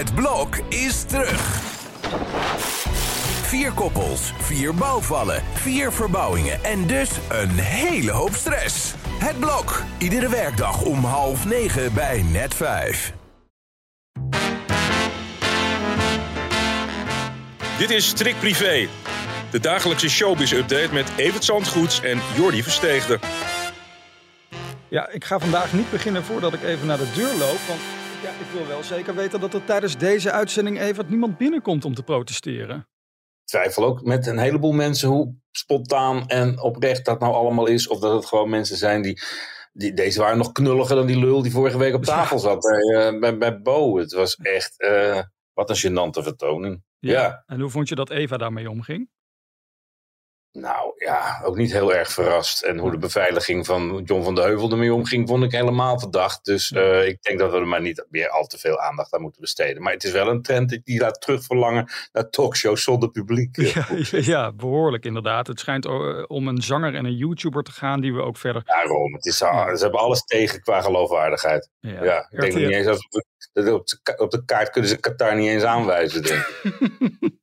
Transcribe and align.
Het 0.00 0.14
blok 0.14 0.56
is 0.68 1.02
terug. 1.02 1.60
Vier 3.42 3.72
koppels, 3.72 4.32
vier 4.38 4.74
bouwvallen, 4.74 5.42
vier 5.52 5.92
verbouwingen 5.92 6.64
en 6.64 6.86
dus 6.86 7.10
een 7.28 7.50
hele 7.50 8.10
hoop 8.10 8.34
stress. 8.34 8.94
Het 9.18 9.38
blok, 9.38 9.82
iedere 9.98 10.28
werkdag 10.28 10.82
om 10.82 11.04
half 11.04 11.44
negen 11.44 11.94
bij 11.94 12.22
net 12.22 12.54
vijf. 12.54 13.12
Dit 17.78 17.90
is 17.90 18.06
Strik 18.06 18.38
Privé, 18.38 18.88
de 19.50 19.60
dagelijkse 19.60 20.10
showbiz-update 20.10 20.92
met 20.92 21.12
Evert 21.16 21.44
Zandgoeds 21.44 22.02
en 22.02 22.20
Jordi 22.36 22.62
Versteegde. 22.62 23.18
Ja, 24.88 25.08
ik 25.08 25.24
ga 25.24 25.38
vandaag 25.38 25.72
niet 25.72 25.90
beginnen 25.90 26.24
voordat 26.24 26.52
ik 26.52 26.62
even 26.62 26.86
naar 26.86 26.98
de 26.98 27.12
deur 27.14 27.34
loop. 27.34 27.58
Want 27.68 27.80
ja, 28.22 28.30
ik 28.30 28.50
wil 28.52 28.66
wel 28.66 28.82
zeker 28.82 29.14
weten 29.14 29.40
dat 29.40 29.54
er 29.54 29.64
tijdens 29.64 29.98
deze 29.98 30.32
uitzending 30.32 30.80
even 30.80 31.04
niemand 31.08 31.38
binnenkomt 31.38 31.84
om 31.84 31.94
te 31.94 32.02
protesteren. 32.02 32.88
twijfel 33.44 33.84
ook 33.84 34.02
met 34.02 34.26
een 34.26 34.38
heleboel 34.38 34.72
mensen 34.72 35.08
hoe 35.08 35.34
spontaan 35.50 36.26
en 36.28 36.60
oprecht 36.62 37.04
dat 37.04 37.20
nou 37.20 37.34
allemaal 37.34 37.66
is. 37.66 37.88
Of 37.88 37.98
dat 38.00 38.14
het 38.14 38.26
gewoon 38.26 38.50
mensen 38.50 38.76
zijn 38.76 39.02
die. 39.02 39.20
die 39.72 39.92
deze 39.94 40.20
waren 40.20 40.38
nog 40.38 40.52
knulliger 40.52 40.96
dan 40.96 41.06
die 41.06 41.18
lul 41.18 41.42
die 41.42 41.52
vorige 41.52 41.78
week 41.78 41.94
op 41.94 42.04
tafel 42.04 42.38
zat 42.38 42.60
bij, 42.60 43.06
eh, 43.08 43.18
bij, 43.20 43.38
bij 43.38 43.60
Bo. 43.60 43.96
Het 43.98 44.12
was 44.12 44.34
echt. 44.36 44.80
eh, 44.80 45.20
wat 45.52 45.70
een 45.70 45.90
gênante 45.90 46.22
vertoning. 46.22 46.82
ja. 46.98 47.42
En 47.46 47.60
hoe 47.60 47.70
vond 47.70 47.88
je 47.88 47.94
dat 47.94 48.10
Eva 48.10 48.36
daarmee 48.36 48.70
omging? 48.70 49.08
Nou 50.52 50.92
ja, 50.96 51.40
ook 51.44 51.56
niet 51.56 51.72
heel 51.72 51.94
erg 51.94 52.12
verrast. 52.12 52.62
En 52.62 52.78
hoe 52.78 52.90
de 52.90 52.98
beveiliging 52.98 53.66
van 53.66 54.02
John 54.04 54.22
van 54.22 54.34
de 54.34 54.40
Heuvel 54.40 54.70
ermee 54.70 54.94
omging, 54.94 55.28
vond 55.28 55.44
ik 55.44 55.52
helemaal 55.52 55.98
verdacht. 55.98 56.44
Dus 56.44 56.72
eh, 56.72 57.06
ik 57.06 57.22
denk 57.22 57.38
dat 57.38 57.50
we 57.50 57.56
er 57.56 57.66
maar 57.66 57.80
niet 57.80 58.06
meer 58.08 58.28
al 58.28 58.46
te 58.46 58.58
veel 58.58 58.80
aandacht 58.80 59.14
aan 59.14 59.20
moeten 59.20 59.40
besteden. 59.40 59.82
Maar 59.82 59.92
het 59.92 60.04
is 60.04 60.12
wel 60.12 60.28
een 60.28 60.42
trend 60.42 60.80
die 60.84 61.00
laat 61.00 61.20
terugverlangen 61.20 61.90
naar 62.12 62.30
talkshows 62.30 62.82
zonder 62.82 63.10
publiek. 63.10 63.56
Ja, 63.56 63.86
ja, 64.34 64.52
behoorlijk 64.52 65.04
inderdaad. 65.04 65.46
Het 65.46 65.60
schijnt 65.60 65.84
eh, 65.84 66.24
om 66.26 66.48
een 66.48 66.62
zanger 66.62 66.94
en 66.94 67.04
een 67.04 67.16
YouTuber 67.16 67.62
te 67.62 67.72
gaan 67.72 68.00
die 68.00 68.14
we 68.14 68.22
ook 68.22 68.36
verder. 68.36 68.62
Daarom, 68.64 69.14
het 69.14 69.26
is, 69.26 69.36
ze 69.36 69.78
hebben 69.80 70.00
alles 70.00 70.24
tegen 70.24 70.60
qua 70.60 70.80
geloofwaardigheid. 70.80 71.68
Ja. 71.80 72.04
Ja, 72.04 72.28
ik 72.30 72.40
denk 72.40 72.54
niet 72.54 72.70
eens 72.70 72.86
als 72.86 73.08
op 73.10 73.24
op, 73.52 73.86
de, 73.86 74.14
op 74.16 74.30
de 74.30 74.44
kaart 74.44 74.70
kunnen 74.70 74.90
ze 74.90 74.96
Qatar 74.96 75.36
niet 75.36 75.48
eens 75.48 75.62
aanwijzen. 75.62 76.22
Denk 76.22 76.46
ik. 76.62 76.80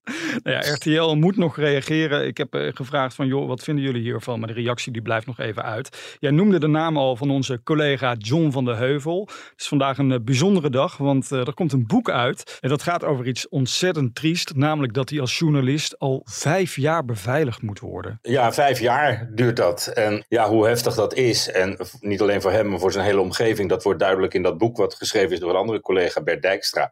nou 0.43 0.55
ja, 0.55 0.73
RTL 0.73 1.15
moet 1.15 1.37
nog 1.37 1.57
reageren. 1.57 2.27
Ik 2.27 2.37
heb 2.37 2.53
eh, 2.53 2.71
gevraagd 2.73 3.15
van, 3.15 3.27
joh, 3.27 3.47
wat 3.47 3.63
vinden 3.63 3.83
jullie 3.83 4.01
hiervan? 4.01 4.39
Maar 4.39 4.47
de 4.47 4.53
reactie 4.53 4.91
die 4.91 5.01
blijft 5.01 5.25
nog 5.25 5.39
even 5.39 5.63
uit. 5.63 6.15
Jij 6.19 6.31
noemde 6.31 6.59
de 6.59 6.67
naam 6.67 6.97
al 6.97 7.15
van 7.15 7.29
onze 7.29 7.63
collega 7.63 8.15
John 8.17 8.51
van 8.51 8.65
de 8.65 8.75
Heuvel. 8.75 9.29
Het 9.29 9.61
is 9.61 9.67
vandaag 9.67 9.97
een 9.97 10.11
eh, 10.11 10.19
bijzondere 10.21 10.69
dag, 10.69 10.97
want 10.97 11.31
eh, 11.31 11.47
er 11.47 11.53
komt 11.53 11.73
een 11.73 11.87
boek 11.87 12.09
uit. 12.09 12.57
En 12.61 12.69
dat 12.69 12.81
gaat 12.81 13.03
over 13.03 13.27
iets 13.27 13.49
ontzettend 13.49 14.15
triest. 14.15 14.55
Namelijk 14.55 14.93
dat 14.93 15.09
hij 15.09 15.19
als 15.19 15.37
journalist 15.37 15.99
al 15.99 16.21
vijf 16.25 16.75
jaar 16.75 17.05
beveiligd 17.05 17.61
moet 17.61 17.79
worden. 17.79 18.19
Ja, 18.21 18.53
vijf 18.53 18.79
jaar 18.79 19.29
duurt 19.31 19.55
dat. 19.55 19.87
En 19.87 20.25
ja, 20.27 20.49
hoe 20.49 20.67
heftig 20.67 20.95
dat 20.95 21.13
is. 21.13 21.51
En 21.51 21.77
niet 21.99 22.21
alleen 22.21 22.41
voor 22.41 22.51
hem, 22.51 22.69
maar 22.69 22.79
voor 22.79 22.91
zijn 22.91 23.05
hele 23.05 23.21
omgeving. 23.21 23.69
Dat 23.69 23.83
wordt 23.83 23.99
duidelijk 23.99 24.33
in 24.33 24.43
dat 24.43 24.57
boek 24.57 24.77
wat 24.77 24.95
geschreven 24.95 25.31
is 25.31 25.39
door 25.39 25.55
andere 25.55 25.81
collega, 25.97 26.21
Bert 26.21 26.43
Dijkstra. 26.43 26.91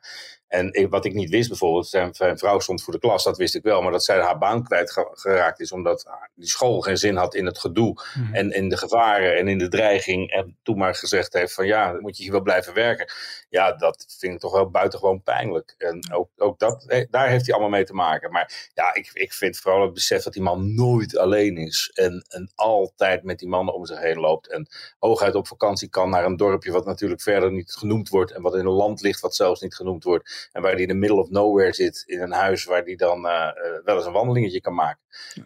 En 0.55 0.89
wat 0.89 1.05
ik 1.05 1.13
niet 1.13 1.29
wist 1.29 1.49
bijvoorbeeld, 1.49 1.87
zijn, 1.87 2.13
zijn 2.13 2.37
vrouw 2.37 2.59
stond 2.59 2.83
voor 2.83 2.93
de 2.93 2.99
klas, 2.99 3.23
dat 3.23 3.37
wist 3.37 3.55
ik 3.55 3.63
wel. 3.63 3.81
Maar 3.81 3.91
dat 3.91 4.03
zij 4.03 4.19
haar 4.19 4.37
baan 4.37 4.63
kwijtgeraakt 4.63 5.59
is 5.59 5.71
omdat 5.71 6.09
die 6.35 6.49
school 6.49 6.81
geen 6.81 6.97
zin 6.97 7.15
had 7.15 7.35
in 7.35 7.45
het 7.45 7.57
gedoe. 7.57 8.03
En 8.31 8.51
in 8.51 8.69
de 8.69 8.77
gevaren 8.77 9.37
en 9.37 9.47
in 9.47 9.57
de 9.57 9.67
dreiging. 9.67 10.31
En 10.31 10.57
toen 10.63 10.77
maar 10.77 10.95
gezegd 10.95 11.33
heeft 11.33 11.53
van 11.53 11.65
ja, 11.65 11.91
dan 11.91 12.01
moet 12.01 12.17
je 12.17 12.23
hier 12.23 12.31
wel 12.31 12.41
blijven 12.41 12.73
werken. 12.73 13.11
Ja, 13.49 13.71
dat 13.71 14.05
vind 14.19 14.33
ik 14.33 14.39
toch 14.39 14.51
wel 14.51 14.69
buitengewoon 14.69 15.23
pijnlijk. 15.23 15.75
En 15.77 16.13
ook, 16.13 16.29
ook 16.37 16.59
dat, 16.59 16.85
eh, 16.87 17.05
daar 17.09 17.29
heeft 17.29 17.45
hij 17.45 17.53
allemaal 17.53 17.71
mee 17.71 17.85
te 17.85 17.93
maken. 17.93 18.31
Maar 18.31 18.69
ja, 18.73 18.93
ik, 18.93 19.09
ik 19.13 19.33
vind 19.33 19.57
vooral 19.57 19.81
het 19.81 19.93
besef 19.93 20.23
dat 20.23 20.33
die 20.33 20.41
man 20.41 20.75
nooit 20.75 21.17
alleen 21.17 21.57
is. 21.57 21.91
En, 21.93 22.25
en 22.27 22.51
altijd 22.55 23.23
met 23.23 23.39
die 23.39 23.47
mannen 23.47 23.73
om 23.73 23.85
zich 23.85 23.99
heen 23.99 24.19
loopt. 24.19 24.49
En 24.49 24.67
hooguit 24.99 25.35
op 25.35 25.47
vakantie 25.47 25.89
kan 25.89 26.09
naar 26.09 26.25
een 26.25 26.37
dorpje 26.37 26.71
wat 26.71 26.85
natuurlijk 26.85 27.21
verder 27.21 27.51
niet 27.51 27.71
genoemd 27.71 28.09
wordt. 28.09 28.31
En 28.31 28.41
wat 28.41 28.53
in 28.53 28.65
een 28.65 28.71
land 28.71 29.01
ligt 29.01 29.19
wat 29.19 29.35
zelfs 29.35 29.61
niet 29.61 29.75
genoemd 29.75 30.03
wordt. 30.03 30.44
En 30.51 30.61
waar 30.61 30.71
hij 30.71 30.81
in 30.81 30.87
the 30.87 30.93
middle 30.93 31.19
of 31.19 31.29
nowhere 31.29 31.73
zit. 31.73 32.03
In 32.05 32.21
een 32.21 32.31
huis 32.31 32.63
waar 32.63 32.83
hij 32.83 32.95
dan 32.95 33.27
eh, 33.27 33.47
eh, 33.47 33.83
wel 33.83 33.95
eens 33.95 34.05
een 34.05 34.11
wandelingetje 34.11 34.61
kan 34.61 34.73
maken. 34.73 35.01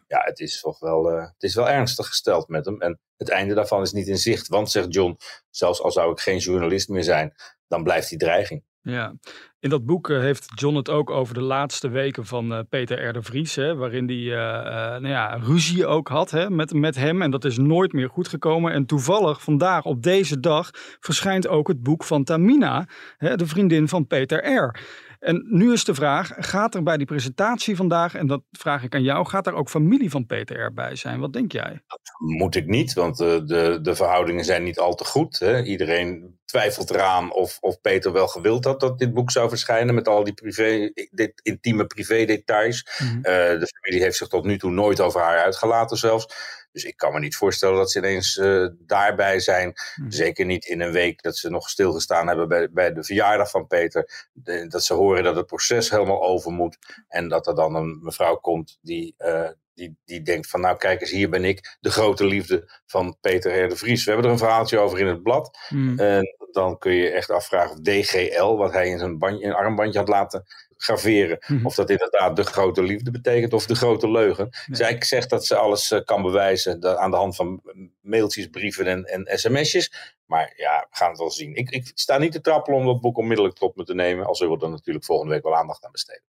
Ja, 0.08 0.22
het 0.24 0.40
is 0.40 0.62
toch 0.62 0.80
wel, 0.80 1.12
eh, 1.12 1.22
het 1.22 1.44
is 1.44 1.56
wel 1.56 1.70
ernstig 1.70 2.08
gesteld 2.08 2.48
met 2.48 2.66
hem. 2.66 2.82
En 2.82 3.00
het 3.18 3.30
einde 3.30 3.54
daarvan 3.54 3.82
is 3.82 3.92
niet 3.92 4.08
in 4.08 4.18
zicht. 4.18 4.48
Want, 4.48 4.72
zegt 4.72 4.94
John, 4.94 5.18
zelfs 5.50 5.82
al 5.82 5.92
zou 5.92 6.12
ik 6.12 6.20
geen 6.20 6.38
journalist 6.38 6.90
meer 6.90 7.04
zijn, 7.04 7.34
dan 7.68 7.84
blijft 7.84 8.10
die 8.10 8.18
dreiging. 8.18 8.64
Ja, 8.82 9.14
in 9.60 9.70
dat 9.70 9.86
boek 9.86 10.10
eh, 10.10 10.20
heeft 10.20 10.52
John 10.56 10.76
het 10.76 10.90
ook 10.90 11.10
over 11.10 11.34
de 11.34 11.42
laatste 11.42 11.90
weken 11.90 12.26
van 12.26 12.54
eh, 12.54 12.60
Peter 12.70 13.08
R. 13.08 13.14
de 13.14 13.22
Vries. 13.22 13.56
Hè, 13.56 13.76
waarin 13.76 14.08
hij 14.08 14.18
eh, 14.18 15.02
nou 15.02 15.08
ja, 15.08 15.36
ruzie 15.36 15.86
ook 15.86 16.08
had 16.08 16.32
hè, 16.32 16.50
met, 16.50 16.74
met 16.74 16.96
hem. 16.96 17.22
En 17.22 17.32
dat 17.32 17.46
is 17.46 17.58
nooit 17.58 17.94
meer 17.94 18.10
goed 18.10 18.28
gekomen. 18.28 18.72
En 18.72 18.86
toevallig 18.86 19.42
vandaag 19.42 19.86
op 19.86 20.04
deze 20.04 20.40
dag 20.40 20.70
verschijnt 21.00 21.48
ook 21.48 21.68
het 21.68 21.84
boek 21.84 22.04
van 22.04 22.24
Tamina. 22.24 22.88
Hè, 23.18 23.36
de 23.36 23.48
vriendin 23.48 23.88
van 23.88 24.08
Peter 24.08 24.54
R. 24.56 24.80
En 25.20 25.46
nu 25.50 25.72
is 25.72 25.84
de 25.84 25.94
vraag, 25.94 26.32
gaat 26.38 26.76
er 26.76 26.84
bij 26.84 26.98
die 26.98 27.06
presentatie 27.06 27.76
vandaag, 27.76 28.16
en 28.16 28.28
dat 28.28 28.42
vraag 28.52 28.84
ik 28.84 28.96
aan 28.96 29.04
jou, 29.04 29.26
gaat 29.26 29.48
er 29.48 29.54
ook 29.54 29.70
familie 29.70 30.10
van 30.10 30.26
Peter 30.26 30.66
R. 30.66 30.74
bij 30.74 30.96
zijn? 30.96 31.20
Wat 31.20 31.34
denk 31.34 31.52
jij? 31.52 31.82
Moet 32.18 32.56
ik 32.56 32.66
niet, 32.66 32.94
want 32.94 33.20
eh, 33.20 33.28
de, 33.46 33.80
de 33.82 33.96
verhoudingen 33.96 34.46
zijn 34.46 34.64
niet 34.64 34.80
al 34.80 34.96
te 34.96 35.06
goed. 35.06 35.40
Hè? 35.40 35.64
Iedereen 35.64 36.38
twijfelt 36.46 36.90
eraan 36.90 37.34
of, 37.34 37.58
of 37.60 37.82
Peter 37.82 38.12
wel 38.12 38.28
gewild 38.28 38.66
had 38.66 38.80
dat 38.80 39.00
dit 39.00 39.14
boek 39.14 39.32
zou 39.32 39.50
verschijnen 39.50 39.96
met 39.96 40.08
al 40.08 40.24
die 40.24 40.34
privé, 40.34 40.92
dit 41.12 41.40
intieme 41.44 41.86
privé-details. 41.86 42.88
Mhm. 43.00 43.16
Eh, 43.16 43.60
de 43.60 43.72
familie 43.76 44.04
heeft 44.04 44.18
zich 44.18 44.28
tot 44.28 44.46
nu 44.46 44.58
toe 44.58 44.72
nooit 44.72 45.00
over 45.02 45.22
haar 45.22 45.44
uitgelaten 45.44 45.98
zelfs. 45.98 46.28
Dus 46.72 46.84
ik 46.84 46.98
kan 46.98 47.14
me 47.14 47.20
niet 47.20 47.36
voorstellen 47.36 47.78
dat 47.78 47.92
ze 47.92 47.98
ineens 47.98 48.38
eh, 48.38 48.66
daarbij 48.78 49.40
zijn. 49.40 49.74
Mhm. 49.96 50.12
Zeker 50.12 50.46
niet 50.46 50.66
in 50.66 50.82
een 50.82 50.92
week 50.92 51.22
dat 51.22 51.38
ze 51.38 51.50
nog 51.50 51.70
stilgestaan 51.70 52.28
hebben 52.28 52.48
bij, 52.48 52.72
bij 52.72 52.94
de 52.94 53.04
verjaardag 53.04 53.50
van 53.50 53.68
Peter. 53.68 54.30
De- 54.34 54.68
dat 54.68 54.84
ze 54.84 54.94
horen 54.94 55.24
dat 55.24 55.36
het 55.36 55.46
proces 55.46 55.90
helemaal 55.90 56.24
over 56.24 56.52
moet. 56.52 56.78
En 57.08 57.28
dat 57.28 57.48
er 57.48 57.56
dan 57.56 57.76
een 57.76 58.00
mevrouw 58.02 58.36
komt 58.36 58.78
die, 58.82 59.14
eh, 59.18 59.50
die, 59.80 59.98
die 60.06 60.22
denkt 60.22 60.50
van 60.50 60.62
nou 60.62 60.78
kijk 60.78 61.02
eens 61.02 61.12
hier 61.12 61.30
ben 61.30 61.46
ik. 61.46 61.78
De 61.80 61.92
grote 61.92 62.26
liefde 62.26 62.70
van 62.86 63.18
Peter 63.22 63.64
R. 63.64 63.70
de 63.70 63.76
Vries. 63.76 64.04
We 64.04 64.12
hebben 64.12 64.28
er 64.28 64.34
een 64.34 64.46
verhaaltje 64.46 64.80
over 64.80 65.00
in 65.00 65.08
het 65.08 65.24
blad. 65.24 65.58
Mhm. 65.70 66.00
En 66.00 66.36
dan 66.52 66.78
kun 66.78 66.94
je 66.94 67.10
echt 67.10 67.30
afvragen 67.30 67.72
of 67.72 67.80
DGL, 67.82 68.56
wat 68.56 68.74
hij 68.74 68.88
in 68.88 68.98
zijn 69.00 69.18
bandje, 69.18 69.46
een 69.46 69.54
armbandje 69.54 70.00
had 70.00 70.08
laten 70.08 70.44
graveren, 70.78 71.38
Mhm. 71.48 71.66
of 71.66 71.76
dat 71.76 71.90
inderdaad 71.90 72.36
de 72.36 72.44
grote 72.44 72.84
liefde 72.84 73.12
betekent 73.12 73.54
of 73.54 73.66
de 73.66 73.76
grote 73.76 74.12
leugen. 74.12 74.50
Zij 74.72 74.96
zegt 75.00 75.30
dat 75.30 75.46
ze 75.46 75.56
alles 75.56 75.92
eh, 75.92 76.04
kan 76.04 76.22
bewijzen 76.22 77.00
aan 77.00 77.12
de 77.12 77.18
hand 77.18 77.36
van 77.36 77.62
mailtjes, 78.02 78.48
brieven 78.48 78.88
en, 78.88 79.04
en 79.06 79.40
sms'jes. 79.40 80.16
Maar 80.26 80.54
ja, 80.56 80.88
we 80.90 80.96
gaan 80.98 81.10
het 81.10 81.18
wel 81.20 81.32
zien. 81.32 81.56
Ik, 81.56 81.70
ik 81.70 81.92
sta 81.94 82.18
niet 82.18 82.32
te 82.32 82.42
trappelen 82.42 82.80
om 82.80 82.86
dat 82.86 83.02
boek 83.02 83.18
onmiddellijk 83.18 83.56
tot 83.56 83.76
me 83.76 83.84
te 83.84 83.94
nemen, 83.94 84.26
al 84.26 84.36
zullen 84.36 84.58
we 84.58 84.66
er 84.66 84.72
natuurlijk 84.72 85.06
volgende 85.06 85.34
week 85.34 85.44
wel 85.44 85.56
aandacht 85.56 85.86
aan 85.86 85.92
besteden. 85.92 86.24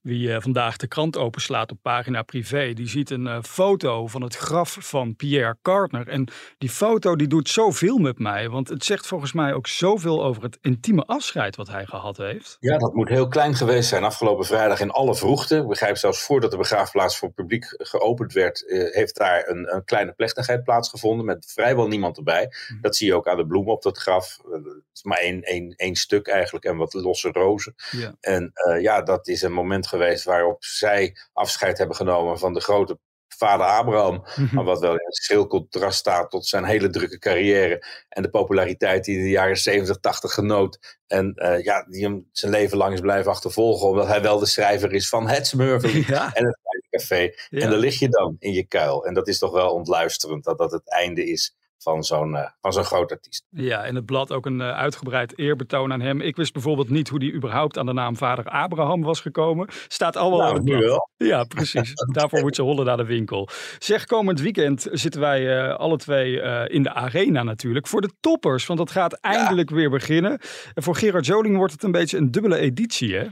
Wie 0.00 0.34
eh, 0.34 0.40
vandaag 0.40 0.76
de 0.76 0.86
krant 0.86 1.16
openslaat 1.16 1.70
op 1.70 1.78
pagina 1.82 2.22
privé, 2.22 2.72
die 2.72 2.88
ziet 2.88 3.10
een 3.10 3.26
eh, 3.26 3.38
foto 3.42 4.06
van 4.06 4.22
het 4.22 4.36
graf 4.36 4.76
van 4.80 5.16
Pierre 5.16 5.56
Cardner. 5.62 6.08
En 6.08 6.28
die 6.58 6.70
foto 6.70 7.16
die 7.16 7.26
doet 7.26 7.48
zoveel 7.48 7.98
met 7.98 8.18
mij, 8.18 8.48
want 8.48 8.68
het 8.68 8.84
zegt 8.84 9.06
volgens 9.06 9.32
mij 9.32 9.54
ook 9.54 9.66
zoveel 9.66 10.24
over 10.24 10.42
het 10.42 10.58
intieme 10.60 11.04
afscheid 11.04 11.56
wat 11.56 11.68
hij 11.68 11.86
gehad 11.86 12.16
heeft. 12.16 12.56
Ja, 12.60 12.78
dat 12.78 12.94
moet 12.94 13.08
heel 13.08 13.28
klein 13.28 13.54
geweest 13.54 13.88
zijn. 13.88 14.04
Afgelopen 14.04 14.46
vrijdag 14.46 14.80
in 14.80 14.90
alle 14.90 15.14
vroegte. 15.14 15.56
Ik 15.56 15.66
begrijp 15.66 15.96
zelfs 15.96 16.22
voordat 16.22 16.50
de 16.50 16.56
begraafplaats 16.56 17.18
voor 17.18 17.28
het 17.28 17.36
publiek 17.36 17.74
geopend 17.78 18.32
werd, 18.32 18.66
eh, 18.66 18.94
heeft 18.94 19.16
daar 19.16 19.48
een, 19.48 19.74
een 19.74 19.84
kleine 19.84 20.12
plechtigheid 20.12 20.64
plaatsgevonden 20.64 21.26
met 21.26 21.52
vrijwel 21.54 21.88
niemand 21.88 22.16
erbij. 22.16 22.52
Dat 22.80 22.96
zie 22.96 23.06
je 23.06 23.14
ook 23.14 23.28
aan 23.28 23.36
de 23.36 23.46
bloemen 23.46 23.72
op 23.72 23.82
dat 23.82 23.98
graf. 23.98 24.38
Het 24.50 24.84
is 24.92 25.02
maar 25.02 25.18
één, 25.18 25.42
één, 25.42 25.74
één 25.76 25.94
stuk 25.94 26.26
eigenlijk 26.28 26.64
en 26.64 26.76
wat 26.76 26.94
losse 26.94 27.28
rozen. 27.28 27.74
Ja. 27.90 28.14
En 28.20 28.52
ja, 28.80 29.02
dat 29.02 29.28
is 29.28 29.42
een 29.42 29.52
moment 29.52 29.88
geweest 29.90 30.24
waarop 30.24 30.64
zij 30.64 31.16
afscheid 31.32 31.78
hebben 31.78 31.96
genomen 31.96 32.38
van 32.38 32.54
de 32.54 32.60
grote 32.60 32.98
vader 33.40 33.66
Abraham. 33.66 34.24
Maar 34.52 34.64
wat 34.64 34.80
wel 34.80 34.92
in 34.92 35.06
een 35.06 35.12
schril 35.12 35.46
contrast 35.46 35.98
staat 35.98 36.30
tot 36.30 36.46
zijn 36.46 36.64
hele 36.64 36.90
drukke 36.90 37.18
carrière. 37.18 37.84
En 38.08 38.22
de 38.22 38.30
populariteit 38.30 39.04
die 39.04 39.14
hij 39.14 39.22
in 39.22 39.28
de 39.30 39.34
jaren 39.36 39.56
70, 39.56 40.00
80 40.00 40.32
genoot. 40.32 40.98
En 41.06 41.34
eh, 41.34 41.64
ja, 41.64 41.86
die 41.88 42.04
hem 42.04 42.28
zijn 42.32 42.52
leven 42.52 42.76
lang 42.78 42.94
is 42.94 43.00
blijven 43.00 43.30
achtervolgen. 43.30 43.88
Omdat 43.88 44.06
hij 44.06 44.22
wel 44.22 44.38
de 44.38 44.46
schrijver 44.46 44.92
is 44.92 45.08
van 45.08 45.28
het 45.28 45.46
Smurfing 45.46 46.06
Ja. 46.16 46.34
en 46.34 46.44
het 46.44 46.58
Café. 46.90 47.32
Ja. 47.48 47.60
En 47.60 47.70
daar 47.70 47.78
lig 47.78 47.98
je 47.98 48.08
dan 48.08 48.36
in 48.38 48.52
je 48.52 48.66
kuil. 48.66 49.06
En 49.06 49.14
dat 49.14 49.28
is 49.28 49.38
toch 49.38 49.52
wel 49.52 49.74
ontluisterend 49.74 50.44
dat 50.44 50.58
dat 50.58 50.72
het 50.72 50.90
einde 50.90 51.24
is 51.24 51.54
van 51.82 52.04
zo'n 52.04 52.32
uh, 52.32 52.46
van 52.60 52.72
zo'n 52.72 52.84
groot 52.84 53.10
artiest. 53.10 53.44
Ja, 53.50 53.84
in 53.84 53.94
het 53.94 54.06
blad 54.06 54.32
ook 54.32 54.46
een 54.46 54.60
uh, 54.60 54.70
uitgebreid 54.70 55.38
eerbetoon 55.38 55.92
aan 55.92 56.00
hem. 56.00 56.20
Ik 56.20 56.36
wist 56.36 56.52
bijvoorbeeld 56.52 56.90
niet 56.90 57.08
hoe 57.08 57.18
die 57.18 57.32
überhaupt 57.32 57.78
aan 57.78 57.86
de 57.86 57.92
naam 57.92 58.16
vader 58.16 58.44
Abraham 58.44 59.02
was 59.02 59.20
gekomen. 59.20 59.68
Staat 59.88 60.16
al 60.16 60.30
wel 60.30 60.40
nou, 60.40 60.62
nu 60.62 60.76
wel. 60.76 61.08
Ja, 61.16 61.44
precies. 61.44 61.92
Daarvoor 62.12 62.40
moet 62.40 62.54
ze 62.54 62.62
hollen 62.62 62.84
naar 62.84 62.96
de 62.96 63.04
winkel. 63.04 63.48
Zeg, 63.78 64.04
komend 64.04 64.40
weekend 64.40 64.88
zitten 64.92 65.20
wij 65.20 65.68
uh, 65.68 65.76
alle 65.76 65.96
twee 65.96 66.40
in 66.68 66.82
de 66.82 66.92
arena 66.92 67.42
natuurlijk. 67.42 67.86
Voor 67.86 68.00
de 68.00 68.12
toppers, 68.20 68.66
want 68.66 68.78
dat 68.78 68.90
gaat 68.90 69.12
eindelijk 69.12 69.68
ja. 69.68 69.74
weer 69.76 69.90
beginnen. 69.90 70.38
En 70.74 70.82
voor 70.82 70.96
Gerard 70.96 71.26
Joling 71.26 71.56
wordt 71.56 71.72
het 71.72 71.82
een 71.82 71.92
beetje 71.92 72.16
een 72.16 72.30
dubbele 72.30 72.56
editie, 72.56 73.16
hè? 73.16 73.26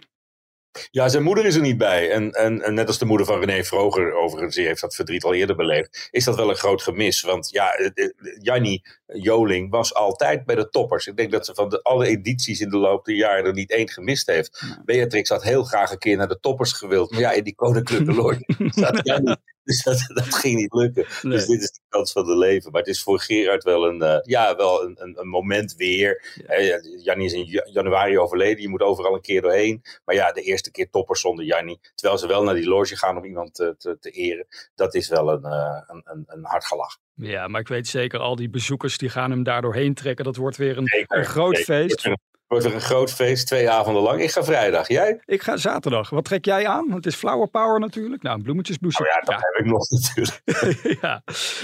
Ja, 0.90 1.08
zijn 1.08 1.22
moeder 1.22 1.46
is 1.46 1.54
er 1.54 1.60
niet 1.60 1.78
bij. 1.78 2.10
En, 2.10 2.30
en, 2.30 2.62
en, 2.62 2.74
net 2.74 2.86
als 2.86 2.98
de 2.98 3.04
moeder 3.04 3.26
van 3.26 3.40
René 3.40 3.64
Vroger, 3.64 4.14
overigens, 4.14 4.54
die 4.54 4.66
heeft 4.66 4.80
dat 4.80 4.94
verdriet 4.94 5.24
al 5.24 5.34
eerder 5.34 5.56
beleefd, 5.56 6.08
is 6.10 6.24
dat 6.24 6.36
wel 6.36 6.50
een 6.50 6.56
groot 6.56 6.82
gemis. 6.82 7.20
Want 7.20 7.50
ja, 7.50 7.74
Jannie 8.42 8.82
Joling 9.06 9.70
was 9.70 9.94
altijd 9.94 10.44
bij 10.44 10.54
de 10.54 10.68
toppers. 10.68 11.06
Ik 11.06 11.16
denk 11.16 11.32
dat 11.32 11.46
ze 11.46 11.54
van 11.54 11.68
de, 11.68 11.82
alle 11.82 12.06
edities 12.06 12.60
in 12.60 12.68
de 12.68 12.76
loop 12.76 13.04
der 13.04 13.14
jaren 13.14 13.44
er 13.44 13.52
niet 13.52 13.70
één 13.70 13.88
gemist 13.88 14.26
heeft. 14.26 14.62
Beatrix 14.84 15.28
had 15.28 15.42
heel 15.42 15.64
graag 15.64 15.90
een 15.90 15.98
keer 15.98 16.16
naar 16.16 16.28
de 16.28 16.40
toppers 16.40 16.72
gewild. 16.72 17.10
Maar 17.10 17.20
ja, 17.20 17.32
in 17.32 17.44
die 17.44 17.54
koninklijke 17.54 18.14
loge 18.22 18.44
zat 18.74 19.00
Jannie 19.02 19.36
dus 19.68 19.82
dat, 19.82 20.10
dat, 20.14 20.34
ging 20.34 20.56
niet 20.56 20.72
lukken. 20.72 21.06
Nee. 21.22 21.32
Dus 21.32 21.46
dit 21.46 21.62
is 21.62 21.70
de 21.70 21.80
kans 21.88 22.12
van 22.12 22.24
de 22.24 22.36
leven. 22.36 22.70
Maar 22.70 22.80
het 22.80 22.90
is 22.90 23.02
voor 23.02 23.20
Gerard 23.20 23.64
wel 23.64 23.86
een, 23.86 24.02
uh, 24.02 24.18
ja, 24.22 24.56
wel 24.56 24.84
een, 24.84 24.96
een, 24.98 25.20
een, 25.20 25.28
moment 25.28 25.74
weer. 25.74 26.40
Ja. 26.46 26.58
Uh, 26.58 27.04
Jannie 27.04 27.26
is 27.26 27.32
in 27.32 27.62
januari 27.72 28.18
overleden. 28.18 28.62
Je 28.62 28.68
moet 28.68 28.82
overal 28.82 29.14
een 29.14 29.20
keer 29.20 29.42
doorheen. 29.42 29.82
Maar 30.04 30.14
ja, 30.14 30.32
de 30.32 30.42
eerste 30.42 30.70
keer 30.70 30.90
toppers 30.90 31.20
zonder 31.20 31.44
Jannie. 31.44 31.80
Terwijl 31.94 32.18
ze 32.18 32.26
wel 32.26 32.42
naar 32.42 32.54
die 32.54 32.68
loge 32.68 32.96
gaan 32.96 33.16
om 33.16 33.24
iemand 33.24 33.54
te, 33.54 33.74
te, 33.78 33.98
te 34.00 34.10
eren. 34.10 34.46
Dat 34.74 34.94
is 34.94 35.08
wel 35.08 35.32
een, 35.32 35.44
uh, 35.44 35.82
een, 35.86 36.02
een, 36.04 36.24
een 36.26 36.44
hard 36.44 36.64
gelach. 36.64 36.98
Ja, 37.14 37.48
maar 37.48 37.60
ik 37.60 37.68
weet 37.68 37.88
zeker, 37.88 38.18
al 38.18 38.36
die 38.36 38.50
bezoekers 38.50 38.98
die 38.98 39.08
gaan 39.08 39.30
hem 39.30 39.42
daardoor 39.42 39.74
heen 39.74 39.94
trekken. 39.94 40.24
Dat 40.24 40.36
wordt 40.36 40.56
weer 40.56 40.76
een, 40.76 41.06
een 41.06 41.24
groot 41.24 41.56
zeker. 41.56 41.74
feest. 41.74 42.10
Wordt 42.48 42.64
er 42.64 42.74
een 42.74 42.80
groot 42.80 43.12
feest, 43.12 43.46
twee 43.46 43.70
avonden 43.70 44.02
lang. 44.02 44.20
Ik 44.20 44.30
ga 44.30 44.44
vrijdag. 44.44 44.88
Jij? 44.88 45.20
Ik 45.24 45.42
ga 45.42 45.56
zaterdag. 45.56 46.10
Wat 46.10 46.24
trek 46.24 46.44
jij 46.44 46.66
aan? 46.66 46.92
Het 46.92 47.06
is 47.06 47.14
flower 47.14 47.48
power 47.48 47.80
natuurlijk. 47.80 48.22
Nou, 48.22 48.36
een 48.36 48.42
bloemetjesbloesem. 48.42 49.06
Oh 49.06 49.12
ja, 49.12 49.20
dat 49.20 49.40
ja. 49.40 49.48
heb 49.50 49.64
ik 49.64 49.70
nog 49.70 49.90
natuurlijk. 50.00 50.42
ja. 51.02 51.22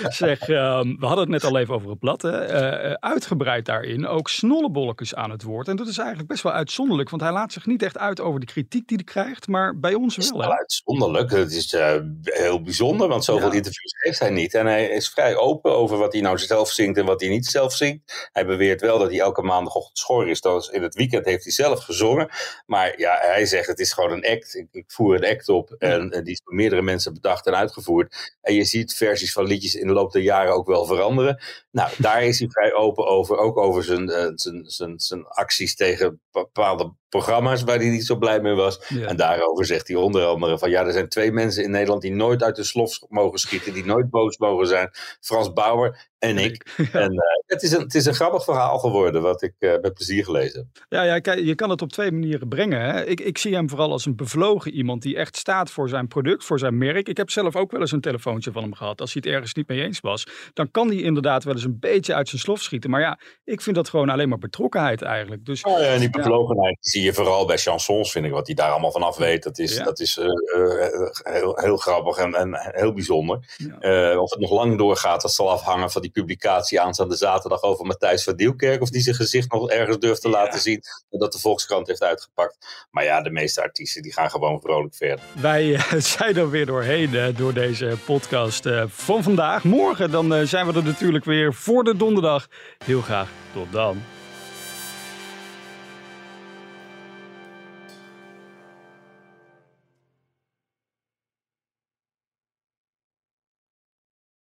Zeg, 0.08 0.48
um, 0.48 0.96
we 0.98 1.06
hadden 1.06 1.19
het 1.19 1.28
net 1.28 1.44
al 1.44 1.58
even 1.58 1.75
over 1.75 1.90
het 1.90 1.98
blad. 1.98 2.22
Hè. 2.22 2.88
Uh, 2.88 2.92
uitgebreid 2.92 3.64
daarin 3.64 4.06
ook 4.06 4.28
snollebolletjes 4.28 5.14
aan 5.14 5.31
het 5.31 5.42
woord. 5.42 5.69
En 5.69 5.76
dat 5.76 5.86
is 5.86 5.98
eigenlijk 5.98 6.28
best 6.28 6.42
wel 6.42 6.52
uitzonderlijk. 6.52 7.10
Want 7.10 7.22
hij 7.22 7.32
laat 7.32 7.52
zich 7.52 7.66
niet 7.66 7.82
echt 7.82 7.98
uit 7.98 8.20
over 8.20 8.40
de 8.40 8.46
kritiek 8.46 8.88
die 8.88 8.96
hij 8.96 9.06
krijgt. 9.06 9.48
Maar 9.48 9.78
bij 9.78 9.94
ons 9.94 10.16
wel. 10.16 10.38
Wel 10.38 10.52
uitzonderlijk. 10.52 11.30
Het 11.30 11.52
is 11.52 11.72
uh, 11.72 11.94
heel 12.22 12.62
bijzonder. 12.62 13.08
Want 13.08 13.25
zoveel 13.25 13.50
ja. 13.50 13.54
interviews 13.54 13.92
heeft 13.96 14.19
hij 14.19 14.30
niet. 14.30 14.54
En 14.54 14.66
hij 14.66 14.87
is 14.88 15.08
vrij 15.08 15.37
open 15.37 15.76
over 15.76 15.98
wat 15.98 16.12
hij 16.12 16.22
nou 16.22 16.38
zelf 16.38 16.70
zingt 16.70 16.98
en 16.98 17.04
wat 17.04 17.20
hij 17.20 17.30
niet 17.30 17.46
zelf 17.46 17.72
zingt. 17.72 18.28
Hij 18.32 18.46
beweert 18.46 18.80
wel 18.80 18.98
dat 18.98 19.10
hij 19.10 19.20
elke 19.20 19.42
maandagochtend 19.42 19.98
schor 19.98 20.28
is. 20.28 20.40
Dat 20.40 20.62
is 20.62 20.72
in 20.75 20.82
het 20.82 20.94
weekend 20.94 21.25
heeft 21.25 21.43
hij 21.43 21.53
zelf 21.53 21.85
gezongen. 21.85 22.29
Maar 22.67 22.99
ja, 22.99 23.19
hij 23.21 23.47
zegt 23.47 23.67
het 23.67 23.79
is 23.79 23.93
gewoon 23.93 24.12
een 24.12 24.26
act. 24.26 24.55
Ik, 24.55 24.69
ik 24.71 24.85
voer 24.87 25.15
een 25.15 25.37
act 25.37 25.49
op 25.49 25.75
en, 25.79 26.11
en, 26.11 26.25
die 26.25 26.32
is 26.32 26.41
door 26.44 26.55
meerdere 26.55 26.82
mensen 26.82 27.15
bedacht 27.15 27.47
en 27.47 27.56
uitgevoerd. 27.56 28.37
En 28.41 28.55
je 28.55 28.65
ziet 28.65 28.94
versies 28.94 29.32
van 29.32 29.47
liedjes 29.47 29.75
in 29.75 29.87
de 29.87 29.93
loop 29.93 30.12
der 30.12 30.23
jaren 30.23 30.55
ook 30.55 30.67
wel 30.67 30.85
veranderen. 30.85 31.43
Nou, 31.71 31.91
daar 31.99 32.25
is 32.25 32.38
hij 32.38 32.49
vrij 32.49 32.75
open 32.75 33.06
over. 33.06 33.37
Ook 33.37 33.56
over 33.56 33.85
zijn, 33.85 34.09
uh, 34.09 34.31
zijn, 34.35 34.65
zijn, 34.67 35.00
zijn 35.00 35.26
acties 35.26 35.76
tegen 35.76 36.21
bepaalde 36.31 36.93
programma's 37.09 37.62
waar 37.62 37.76
hij 37.76 37.88
niet 37.88 38.06
zo 38.06 38.17
blij 38.17 38.41
mee 38.41 38.55
was. 38.55 38.81
Ja. 38.88 39.06
En 39.06 39.17
daarover 39.17 39.67
zegt 39.67 39.88
hij 39.88 39.97
onder 39.97 40.25
andere 40.25 40.59
van 40.59 40.71
ja, 40.71 40.85
er 40.85 40.93
zijn 40.93 41.09
twee 41.09 41.32
mensen 41.32 41.65
in 41.65 41.71
Nederland 41.71 42.03
die 42.03 42.12
nooit 42.12 42.43
uit 42.43 42.56
de 42.56 42.65
slof 42.65 42.99
mogen 43.09 43.38
schieten, 43.38 43.73
die 43.73 43.85
nooit 43.85 44.11
boos 44.11 44.38
mogen 44.38 44.67
zijn. 44.67 44.91
Frans 45.21 45.53
Bauer 45.53 46.09
en 46.19 46.38
ik. 46.38 46.62
Ja. 46.93 47.00
En 47.00 47.12
uh, 47.12 47.19
het, 47.47 47.62
is 47.62 47.73
een, 47.73 47.81
het 47.81 47.94
is 47.94 48.06
een 48.06 48.15
grappig 48.15 48.44
verhaal 48.44 48.79
geworden, 48.79 49.23
wat 49.23 49.43
ik 49.43 49.55
uh, 49.59 49.73
met 49.81 49.94
plezier 49.94 50.25
gelezen 50.25 50.59
heb. 50.59 50.63
Ja, 50.88 51.02
ja 51.02 51.32
je 51.32 51.55
kan 51.55 51.70
het 51.70 51.82
op 51.82 51.93
twee 51.93 52.12
manieren 52.12 52.49
brengen. 52.49 52.81
Hè? 52.81 53.05
Ik, 53.05 53.20
ik 53.20 53.38
zie 53.38 53.55
hem 53.55 53.69
vooral 53.69 53.90
als 53.90 54.06
een 54.06 54.16
bevlogen 54.16 54.72
iemand 54.72 55.02
die 55.02 55.16
echt 55.16 55.37
staat 55.37 55.70
voor 55.70 55.88
zijn 55.88 56.08
product, 56.08 56.44
voor 56.44 56.58
zijn 56.58 56.78
merk. 56.78 57.08
Ik 57.08 57.16
heb 57.16 57.31
zelf 57.31 57.56
ook 57.56 57.70
wel 57.70 57.81
eens 57.81 57.93
een 57.93 58.00
telefoontje 58.00 58.52
van 58.52 58.62
hem 58.62 58.75
gehad. 58.75 59.00
Als 59.00 59.12
hij 59.12 59.22
het 59.25 59.34
ergens 59.34 59.55
niet 59.55 59.69
mee 59.69 59.82
eens 59.82 60.00
was, 60.00 60.26
dan 60.52 60.70
kan 60.70 60.88
hij 60.88 60.96
inderdaad 60.96 61.44
wel 61.44 61.55
eens 61.55 61.64
een 61.64 61.78
beetje 61.81 62.14
uit 62.14 62.28
zijn 62.28 62.40
slof 62.40 62.62
schieten. 62.62 62.90
Maar 62.90 63.00
ja, 63.00 63.19
ik 63.44 63.61
vind 63.61 63.76
dat 63.76 63.88
gewoon 63.88 64.08
alleen 64.08 64.28
maar 64.28 64.38
betrokkenheid 64.38 65.02
eigenlijk. 65.02 65.44
Dus, 65.44 65.62
oh 65.62 65.78
ja, 65.78 65.87
en 65.87 66.00
die 66.00 66.11
bevlogenheid 66.11 66.76
zie 66.81 67.02
je 67.02 67.12
vooral 67.12 67.46
bij 67.46 67.58
chansons, 67.58 68.12
vind 68.12 68.25
ik, 68.25 68.32
wat 68.32 68.46
hij 68.46 68.55
daar 68.55 68.70
allemaal 68.70 68.93
vanaf 68.93 69.16
weet. 69.16 69.43
Dat 69.43 69.58
is, 69.58 69.76
ja. 69.76 69.84
dat 69.84 70.00
is 70.00 70.16
uh, 70.16 70.25
uh, 70.25 70.88
heel, 71.22 71.56
heel 71.56 71.76
grappig 71.76 72.16
en, 72.16 72.34
en 72.34 72.56
heel 72.58 72.93
bijzonder. 72.93 73.38
Uh, 73.81 74.20
of 74.20 74.31
het 74.31 74.40
nog 74.40 74.50
lang 74.50 74.78
doorgaat, 74.78 75.22
dat 75.22 75.32
zal 75.32 75.50
afhangen 75.50 75.90
van 75.90 76.02
die 76.02 76.11
publicatie 76.11 76.81
aanstaande 76.81 77.16
zaterdag 77.16 77.62
over 77.62 77.87
Matthijs 77.87 78.25
van 78.25 78.34
Nieuwkerk. 78.37 78.82
Of 78.82 78.90
die 78.90 79.00
zijn 79.00 79.14
gezicht 79.14 79.52
nog 79.52 79.70
ergens 79.70 79.99
durft 79.99 80.20
te 80.20 80.28
ja. 80.28 80.53
Zien. 80.58 80.82
Dat 81.10 81.32
de 81.32 81.38
Volkskrant 81.38 81.86
heeft 81.86 82.02
uitgepakt. 82.02 82.86
Maar 82.90 83.04
ja, 83.04 83.22
de 83.22 83.30
meeste 83.30 83.62
artiesten 83.62 84.02
die 84.02 84.12
gaan 84.12 84.30
gewoon 84.30 84.60
vrolijk 84.60 84.94
verder. 84.94 85.24
Wij 85.40 85.80
zijn 86.16 86.36
er 86.36 86.50
weer 86.50 86.66
doorheen 86.66 87.34
door 87.36 87.52
deze 87.52 87.96
podcast 88.04 88.68
van 88.86 89.22
vandaag. 89.22 89.64
Morgen 89.64 90.10
dan 90.10 90.46
zijn 90.46 90.66
we 90.66 90.72
er 90.72 90.84
natuurlijk 90.84 91.24
weer 91.24 91.54
voor 91.54 91.84
de 91.84 91.96
donderdag. 91.96 92.48
Heel 92.84 93.00
graag 93.00 93.28
tot 93.52 93.72
dan. 93.72 94.02